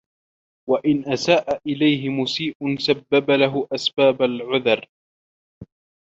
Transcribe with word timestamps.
وَإِنْ 0.69 1.13
أَسَاءَ 1.13 1.61
إلَيْهِ 1.67 2.09
مُسِيءٌ 2.09 2.55
سَبَّبَ 2.77 3.31
لَهُ 3.31 3.67
أَسْبَابَ 3.71 4.21
الْعُذْرِ 4.21 4.85